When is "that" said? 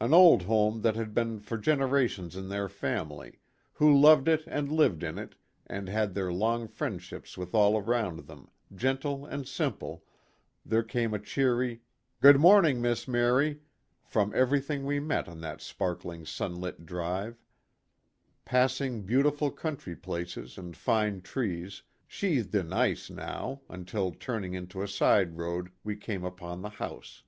0.82-0.96, 15.42-15.60